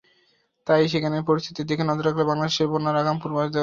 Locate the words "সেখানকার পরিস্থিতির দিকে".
0.87-1.83